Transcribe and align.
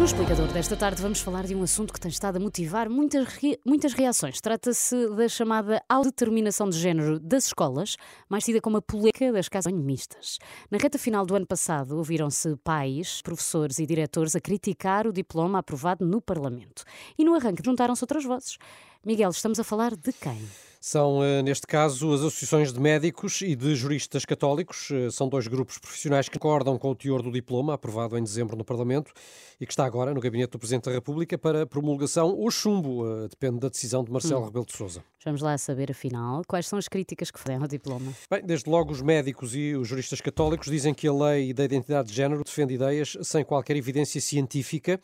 No 0.00 0.06
explicador 0.06 0.50
desta 0.50 0.74
tarde 0.78 1.02
vamos 1.02 1.20
falar 1.20 1.44
de 1.46 1.54
um 1.54 1.62
assunto 1.62 1.92
que 1.92 2.00
tem 2.00 2.08
estado 2.08 2.36
a 2.36 2.40
motivar 2.40 2.88
muitas, 2.88 3.38
muitas 3.66 3.92
reações. 3.92 4.40
Trata-se 4.40 5.10
da 5.10 5.28
chamada 5.28 5.82
autodeterminação 5.86 6.70
de 6.70 6.78
género 6.78 7.20
das 7.20 7.48
escolas, 7.48 7.96
mais 8.26 8.42
tida 8.42 8.62
como 8.62 8.78
a 8.78 8.82
política 8.82 9.30
das 9.30 9.46
casas 9.46 9.74
mistas. 9.74 10.38
Na 10.70 10.78
reta 10.78 10.98
final 10.98 11.26
do 11.26 11.36
ano 11.36 11.46
passado, 11.46 11.98
ouviram-se 11.98 12.56
pais, 12.64 13.20
professores 13.20 13.78
e 13.78 13.84
diretores 13.84 14.34
a 14.34 14.40
criticar 14.40 15.06
o 15.06 15.12
diploma 15.12 15.58
aprovado 15.58 16.02
no 16.02 16.22
Parlamento. 16.22 16.82
E 17.18 17.22
no 17.22 17.34
arranque 17.34 17.62
juntaram-se 17.62 18.02
outras 18.02 18.24
vozes. 18.24 18.56
Miguel, 19.04 19.28
estamos 19.28 19.60
a 19.60 19.64
falar 19.64 19.94
de 19.94 20.14
quem? 20.14 20.40
São, 20.82 21.22
eh, 21.22 21.42
neste 21.42 21.66
caso, 21.66 22.10
as 22.14 22.20
associações 22.20 22.72
de 22.72 22.80
médicos 22.80 23.42
e 23.42 23.54
de 23.54 23.76
juristas 23.76 24.24
católicos. 24.24 24.88
Eh, 24.90 25.10
são 25.10 25.28
dois 25.28 25.46
grupos 25.46 25.76
profissionais 25.76 26.26
que 26.26 26.38
concordam 26.38 26.78
com 26.78 26.90
o 26.90 26.94
teor 26.94 27.20
do 27.20 27.30
diploma, 27.30 27.74
aprovado 27.74 28.16
em 28.16 28.22
dezembro 28.22 28.56
no 28.56 28.64
Parlamento, 28.64 29.12
e 29.60 29.66
que 29.66 29.72
está 29.72 29.84
agora 29.84 30.14
no 30.14 30.20
gabinete 30.20 30.52
do 30.52 30.58
Presidente 30.58 30.84
da 30.84 30.92
República 30.92 31.36
para 31.36 31.66
promulgação 31.66 32.34
ou 32.34 32.50
chumbo, 32.50 33.06
eh, 33.06 33.28
depende 33.28 33.60
da 33.60 33.68
decisão 33.68 34.02
de 34.02 34.10
Marcelo 34.10 34.40
hum. 34.40 34.46
Rebelo 34.46 34.64
de 34.64 34.74
Sousa. 34.74 35.04
Vamos 35.22 35.42
lá 35.42 35.58
saber, 35.58 35.90
afinal, 35.90 36.40
quais 36.48 36.66
são 36.66 36.78
as 36.78 36.88
críticas 36.88 37.30
que 37.30 37.38
fazem 37.38 37.60
ao 37.60 37.68
diploma. 37.68 38.10
Bem, 38.30 38.42
desde 38.42 38.70
logo 38.70 38.90
os 38.90 39.02
médicos 39.02 39.54
e 39.54 39.74
os 39.74 39.86
juristas 39.86 40.22
católicos 40.22 40.70
dizem 40.70 40.94
que 40.94 41.06
a 41.06 41.12
lei 41.12 41.52
da 41.52 41.62
identidade 41.62 42.08
de 42.08 42.14
género 42.14 42.42
defende 42.42 42.72
ideias 42.72 43.18
sem 43.20 43.44
qualquer 43.44 43.76
evidência 43.76 44.18
científica 44.18 44.98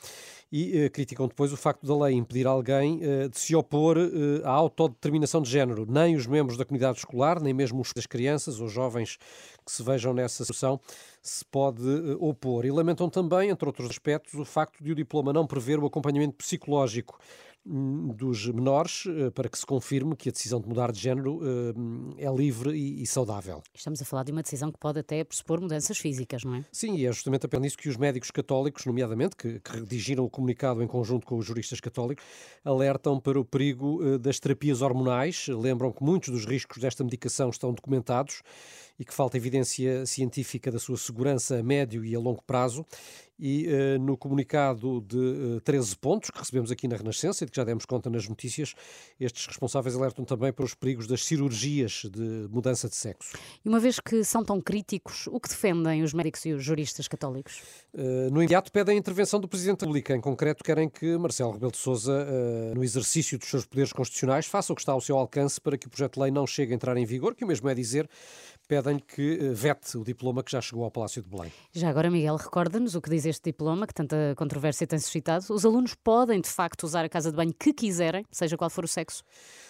e 0.50 0.86
uh, 0.86 0.90
criticam 0.90 1.26
depois 1.28 1.52
o 1.52 1.56
facto 1.56 1.86
da 1.86 2.06
lei 2.06 2.14
impedir 2.14 2.46
alguém 2.46 3.00
uh, 3.02 3.28
de 3.28 3.38
se 3.38 3.54
opor 3.54 3.98
uh, 3.98 4.46
à 4.46 4.50
autodeterminação 4.50 5.42
de 5.42 5.50
género. 5.50 5.65
Nem 5.88 6.16
os 6.16 6.26
membros 6.26 6.56
da 6.56 6.64
comunidade 6.64 6.98
escolar, 6.98 7.40
nem 7.40 7.52
mesmo 7.52 7.80
os 7.80 7.92
das 7.94 8.06
crianças 8.06 8.60
ou 8.60 8.68
jovens 8.68 9.16
que 9.64 9.72
se 9.72 9.82
vejam 9.82 10.12
nessa 10.12 10.44
situação 10.44 10.80
se 11.22 11.44
pode 11.44 11.82
opor. 12.20 12.64
E 12.64 12.70
lamentam 12.70 13.08
também, 13.08 13.50
entre 13.50 13.66
outros 13.66 13.90
aspectos, 13.90 14.34
o 14.34 14.44
facto 14.44 14.82
de 14.82 14.92
o 14.92 14.94
diploma 14.94 15.32
não 15.32 15.46
prever 15.46 15.78
o 15.78 15.86
acompanhamento 15.86 16.34
psicológico 16.34 17.18
dos 17.66 18.46
menores 18.46 19.04
eh, 19.06 19.30
para 19.30 19.48
que 19.48 19.58
se 19.58 19.66
confirme 19.66 20.14
que 20.14 20.28
a 20.28 20.32
decisão 20.32 20.60
de 20.60 20.68
mudar 20.68 20.92
de 20.92 21.00
género 21.00 21.40
eh, 21.42 22.24
é 22.24 22.32
livre 22.32 22.76
e 22.76 23.06
saudável. 23.06 23.62
Estamos 23.74 24.00
a 24.00 24.04
falar 24.04 24.22
de 24.22 24.32
uma 24.32 24.42
decisão 24.42 24.70
que 24.70 24.78
pode 24.78 25.00
até 25.00 25.24
pressupor 25.24 25.60
mudanças 25.60 25.98
físicas, 25.98 26.44
não 26.44 26.54
é? 26.54 26.64
Sim, 26.70 26.96
e 26.96 27.06
é 27.06 27.12
justamente 27.12 27.46
apenas 27.46 27.66
nisso 27.66 27.78
que 27.78 27.88
os 27.88 27.96
médicos 27.96 28.30
católicos, 28.30 28.86
nomeadamente, 28.86 29.34
que, 29.34 29.58
que 29.58 29.72
redigiram 29.72 30.24
o 30.24 30.30
comunicado 30.30 30.82
em 30.82 30.86
conjunto 30.86 31.26
com 31.26 31.36
os 31.36 31.44
juristas 31.44 31.80
católicos, 31.80 32.24
alertam 32.64 33.18
para 33.18 33.38
o 33.40 33.44
perigo 33.44 34.00
eh, 34.02 34.18
das 34.18 34.38
terapias 34.38 34.82
hormonais. 34.82 35.48
Lembram 35.48 35.90
que 35.90 36.04
muitos 36.04 36.30
dos 36.30 36.44
riscos 36.44 36.78
desta 36.78 37.02
medicação 37.02 37.50
estão 37.50 37.72
documentados 37.72 38.42
e 38.98 39.04
que 39.04 39.12
falta 39.12 39.36
evidência 39.36 40.06
científica 40.06 40.70
da 40.70 40.78
sua 40.78 40.96
segurança 40.96 41.58
a 41.58 41.62
médio 41.62 42.04
e 42.04 42.14
a 42.14 42.18
longo 42.18 42.42
prazo 42.42 42.84
e 43.38 43.66
uh, 43.68 43.98
no 43.98 44.16
comunicado 44.16 45.00
de 45.02 45.16
uh, 45.16 45.56
eh, 45.56 45.60
13 45.60 45.96
pontos 45.96 46.30
que 46.30 46.38
recebemos 46.38 46.70
aqui 46.70 46.88
na 46.88 46.96
Renascença 46.96 47.44
e 47.44 47.46
de 47.46 47.52
que 47.52 47.56
já 47.56 47.64
demos 47.64 47.84
conta 47.84 48.08
nas 48.08 48.26
notícias, 48.26 48.74
estes 49.20 49.46
responsáveis 49.46 49.94
alertam 49.94 50.24
também 50.24 50.52
para 50.52 50.64
os 50.64 50.74
perigos 50.74 51.06
das 51.06 51.24
cirurgias 51.24 52.02
de 52.10 52.48
mudança 52.50 52.88
de 52.88 52.96
sexo. 52.96 53.36
E 53.64 53.68
uma 53.68 53.78
vez 53.78 54.00
que 54.00 54.24
são 54.24 54.44
tão 54.44 54.60
críticos, 54.60 55.26
o 55.26 55.38
que 55.38 55.48
defendem 55.48 56.02
os 56.02 56.14
médicos 56.14 56.44
e 56.46 56.52
os 56.52 56.64
juristas 56.64 57.06
católicos? 57.08 57.62
Uh, 57.92 58.30
no 58.30 58.38
imediato 58.38 58.72
pedem 58.72 58.96
a 58.96 58.98
intervenção 58.98 59.38
do 59.38 59.48
Presidente 59.48 59.80
da 59.80 59.86
República. 59.86 60.16
Em 60.16 60.20
concreto, 60.20 60.64
querem 60.64 60.88
que 60.88 61.16
Marcelo 61.18 61.52
Rebelo 61.52 61.72
de 61.72 61.78
Sousa, 61.78 62.26
no 62.74 62.82
exercício 62.82 63.38
dos 63.38 63.48
seus 63.48 63.66
poderes 63.66 63.92
constitucionais, 63.92 64.46
faça 64.46 64.72
o 64.72 64.76
que 64.76 64.80
está 64.80 64.92
ao 64.92 65.00
seu 65.00 65.16
alcance 65.18 65.60
para 65.60 65.76
que 65.76 65.86
o 65.86 65.90
projeto 65.90 66.14
de 66.14 66.20
lei 66.20 66.30
não 66.30 66.46
chegue 66.46 66.72
a 66.72 66.74
entrar 66.74 66.96
em 66.96 67.04
vigor, 67.04 67.34
que 67.34 67.44
o 67.44 67.46
mesmo 67.46 67.68
é 67.68 67.74
dizer, 67.74 68.08
pedem 68.66 68.85
que 68.94 69.50
vete 69.52 69.98
o 69.98 70.04
diploma 70.04 70.42
que 70.42 70.52
já 70.52 70.60
chegou 70.60 70.84
ao 70.84 70.90
Palácio 70.90 71.22
de 71.22 71.28
Belém. 71.28 71.52
Já 71.72 71.88
agora, 71.88 72.10
Miguel, 72.10 72.36
recorda-nos 72.36 72.94
o 72.94 73.00
que 73.00 73.10
diz 73.10 73.26
este 73.26 73.50
diploma, 73.50 73.86
que 73.86 73.94
tanta 73.94 74.34
controvérsia 74.36 74.86
tem 74.86 74.98
suscitado, 74.98 75.44
os 75.50 75.64
alunos 75.64 75.94
podem, 75.94 76.40
de 76.40 76.48
facto, 76.48 76.84
usar 76.84 77.04
a 77.04 77.08
casa 77.08 77.30
de 77.30 77.36
banho 77.36 77.52
que 77.52 77.72
quiserem, 77.72 78.24
seja 78.30 78.56
qual 78.56 78.70
for 78.70 78.84
o 78.84 78.88
sexo? 78.88 79.24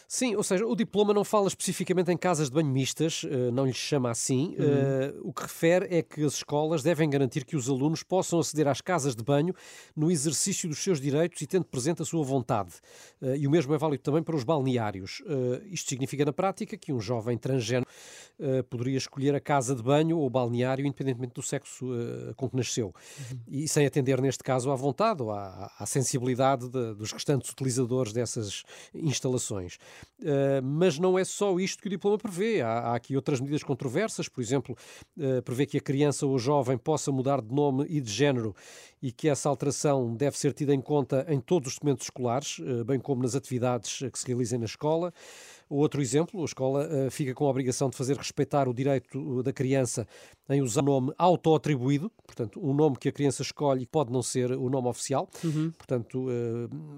Sim, 0.08 0.36
ou 0.36 0.42
seja, 0.42 0.64
o 0.64 0.76
diploma 0.76 1.12
não 1.12 1.24
fala 1.24 1.48
especificamente 1.48 2.12
em 2.12 2.16
casas 2.16 2.48
de 2.48 2.54
banho 2.54 2.68
mistas, 2.68 3.26
eh, 3.28 3.50
não 3.50 3.66
lhe 3.66 3.72
chama 3.72 4.08
assim. 4.08 4.54
Uhum. 4.56 5.24
Uh, 5.24 5.28
o 5.28 5.32
que 5.32 5.42
refere 5.42 5.86
é 5.90 6.00
que 6.00 6.22
as 6.22 6.34
escolas 6.34 6.80
devem 6.80 7.10
garantir 7.10 7.44
que 7.44 7.56
os 7.56 7.68
alunos 7.68 8.04
possam 8.04 8.38
aceder 8.38 8.68
às 8.68 8.80
casas 8.80 9.16
de 9.16 9.24
banho 9.24 9.52
no 9.96 10.08
exercício 10.08 10.68
dos 10.68 10.78
seus 10.78 11.00
direitos 11.00 11.42
e 11.42 11.46
tendo 11.46 11.64
presente 11.64 12.02
a 12.02 12.04
sua 12.04 12.22
vontade. 12.22 12.74
Uh, 13.20 13.34
e 13.34 13.48
o 13.48 13.50
mesmo 13.50 13.74
é 13.74 13.78
válido 13.78 14.02
também 14.04 14.22
para 14.22 14.36
os 14.36 14.44
balneários. 14.44 15.20
Uh, 15.26 15.60
isto 15.66 15.88
significa, 15.88 16.24
na 16.24 16.32
prática, 16.32 16.76
que 16.76 16.92
um 16.92 17.00
jovem 17.00 17.36
transgênero 17.36 17.86
poderia 18.68 18.98
escolher 19.06 19.34
a 19.34 19.40
casa 19.40 19.74
de 19.74 19.82
banho 19.82 20.18
ou 20.18 20.28
balneário, 20.28 20.84
independentemente 20.86 21.34
do 21.34 21.42
sexo 21.42 21.86
com 22.36 22.48
que 22.48 22.56
nasceu. 22.56 22.94
Uhum. 23.30 23.38
E 23.48 23.68
sem 23.68 23.86
atender, 23.86 24.20
neste 24.20 24.42
caso, 24.42 24.70
à 24.70 24.74
vontade 24.74 25.22
ou 25.22 25.30
à, 25.30 25.72
à 25.78 25.86
sensibilidade 25.86 26.68
de, 26.68 26.94
dos 26.94 27.12
restantes 27.12 27.50
utilizadores 27.50 28.12
dessas 28.12 28.64
instalações. 28.94 29.76
Uh, 30.20 30.62
mas 30.62 30.98
não 30.98 31.18
é 31.18 31.24
só 31.24 31.58
isto 31.58 31.82
que 31.82 31.88
o 31.88 31.90
diploma 31.90 32.18
prevê. 32.18 32.60
Há, 32.60 32.78
há 32.78 32.96
aqui 32.96 33.16
outras 33.16 33.40
medidas 33.40 33.62
controversas, 33.62 34.28
por 34.28 34.40
exemplo, 34.40 34.76
uh, 35.16 35.42
prevê 35.42 35.66
que 35.66 35.78
a 35.78 35.80
criança 35.80 36.26
ou 36.26 36.38
jovem 36.38 36.78
possa 36.78 37.12
mudar 37.12 37.40
de 37.40 37.54
nome 37.54 37.86
e 37.88 38.00
de 38.00 38.10
género 38.10 38.54
e 39.02 39.12
que 39.12 39.28
essa 39.28 39.48
alteração 39.48 40.14
deve 40.14 40.38
ser 40.38 40.52
tida 40.52 40.74
em 40.74 40.80
conta 40.80 41.26
em 41.28 41.40
todos 41.40 41.68
os 41.68 41.74
documentos 41.74 42.06
escolares, 42.06 42.58
uh, 42.58 42.84
bem 42.84 42.98
como 42.98 43.22
nas 43.22 43.34
atividades 43.34 43.98
que 44.10 44.18
se 44.18 44.26
realizem 44.26 44.58
na 44.58 44.66
escola. 44.66 45.12
Outro 45.68 46.00
exemplo, 46.00 46.40
a 46.42 46.44
escola 46.44 46.88
fica 47.10 47.34
com 47.34 47.46
a 47.46 47.50
obrigação 47.50 47.90
de 47.90 47.96
fazer 47.96 48.16
respeitar 48.16 48.68
o 48.68 48.74
direito 48.74 49.42
da 49.42 49.52
criança 49.52 50.06
em 50.48 50.62
usar 50.62 50.82
o 50.82 50.84
nome 50.84 51.12
autoatribuído, 51.18 52.10
portanto, 52.24 52.60
um 52.62 52.74
nome 52.74 52.96
que 52.96 53.08
a 53.08 53.12
criança 53.12 53.42
escolhe 53.42 53.86
pode 53.86 54.12
não 54.12 54.22
ser 54.22 54.52
o 54.52 54.68
nome 54.68 54.88
oficial, 54.88 55.28
uhum. 55.44 55.70
portanto, 55.70 56.26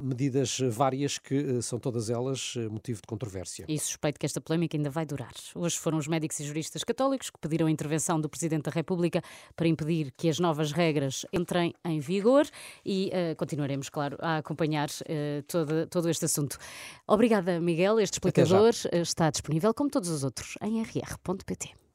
medidas 0.03 0.59
várias 0.71 1.19
que 1.19 1.63
são 1.63 1.79
todas 1.79 2.11
elas 2.11 2.55
motivo 2.71 3.01
de 3.01 3.07
controvérsia. 3.07 3.65
E 3.69 3.79
suspeito 3.79 4.19
que 4.19 4.27
esta 4.27 4.41
polémica 4.41 4.77
ainda 4.77 4.91
vai 4.91 5.07
durar. 5.07 5.33
Hoje 5.55 5.79
foram 5.79 5.99
os 5.99 6.07
médicos 6.07 6.39
e 6.41 6.45
juristas 6.45 6.85
católicos 6.85 7.31
que 7.31 7.39
pediram 7.39 7.67
a 7.67 7.71
intervenção 7.71 8.21
do 8.21 8.29
Presidente 8.29 8.65
da 8.65 8.71
República 8.71 9.23
para 9.57 9.67
impedir 9.69 10.13
que 10.17 10.29
as 10.29 10.39
novas 10.39 10.73
regras 10.73 11.25
entrem 11.33 11.75
em 11.85 12.01
vigor 12.01 12.47
e 12.85 13.11
uh, 13.11 13.37
continuaremos, 13.37 13.89
claro, 13.89 14.17
a 14.21 14.39
acompanhar 14.39 14.89
todo, 15.47 15.87
todo 15.87 16.09
este 16.09 16.25
assunto. 16.25 16.59
Obrigada, 17.07 17.61
Miguel. 17.61 18.01
Este 18.01 18.15
explicador 18.15 18.73
está 18.93 19.31
disponível, 19.31 19.73
como 19.73 19.91
todos 19.91 20.09
os 20.09 20.25
outros, 20.25 20.57
em 20.63 20.83
rr.pt. 20.83 21.88